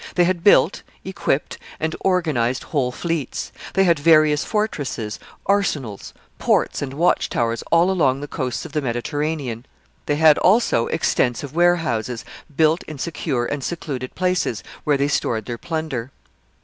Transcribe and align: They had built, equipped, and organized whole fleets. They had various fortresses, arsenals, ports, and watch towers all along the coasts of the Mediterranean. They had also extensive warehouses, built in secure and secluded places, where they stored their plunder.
They 0.15 0.23
had 0.23 0.43
built, 0.43 0.81
equipped, 1.05 1.59
and 1.79 1.95
organized 1.99 2.63
whole 2.63 2.91
fleets. 2.91 3.51
They 3.75 3.83
had 3.83 3.99
various 3.99 4.43
fortresses, 4.43 5.19
arsenals, 5.45 6.15
ports, 6.39 6.81
and 6.81 6.95
watch 6.95 7.29
towers 7.29 7.61
all 7.71 7.91
along 7.91 8.19
the 8.19 8.27
coasts 8.27 8.65
of 8.65 8.71
the 8.71 8.81
Mediterranean. 8.81 9.63
They 10.07 10.15
had 10.15 10.39
also 10.39 10.87
extensive 10.87 11.53
warehouses, 11.53 12.25
built 12.57 12.81
in 12.87 12.97
secure 12.97 13.45
and 13.45 13.63
secluded 13.63 14.15
places, 14.15 14.63
where 14.85 14.97
they 14.97 15.07
stored 15.07 15.45
their 15.45 15.59
plunder. 15.59 16.09